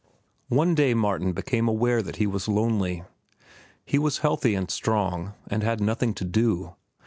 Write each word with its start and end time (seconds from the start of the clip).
One 0.49 0.73
day 0.73 0.95
Martin 0.95 1.31
became 1.31 1.67
aware 1.67 2.01
that 2.01 2.15
he 2.15 2.25
was 2.25 2.47
lonely. 2.47 3.03
He 3.85 3.99
was 3.99 4.17
healthy 4.17 4.55
and 4.55 4.71
strong, 4.71 5.35
and 5.45 5.61
had 5.61 5.79
nothing 5.79 6.15
to 6.15 6.25
do. 6.25 6.73